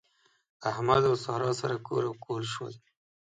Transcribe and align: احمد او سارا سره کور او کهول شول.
احمد 0.69 1.01
او 1.09 1.13
سارا 1.25 1.51
سره 1.61 1.75
کور 1.87 2.03
او 2.07 2.13
کهول 2.23 2.43
شول. 2.53 2.73